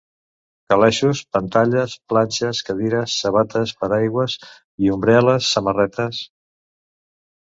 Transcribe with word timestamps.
Calaixos, 0.71 1.19
pantalles, 1.37 1.93
planxes, 2.13 2.61
cadires, 2.69 3.19
sabates, 3.25 3.75
paraigües 3.83 4.39
i 4.87 4.93
ombrel·les, 4.97 5.55
samarretes... 5.59 6.27